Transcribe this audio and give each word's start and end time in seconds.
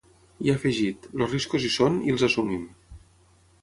I 0.45 0.53
ha 0.53 0.55
afegit: 0.59 1.05
Els 1.19 1.29
riscos 1.37 1.69
hi 1.69 1.73
són 1.77 2.03
i 2.09 2.17
els 2.17 2.29
assumim. 2.31 2.69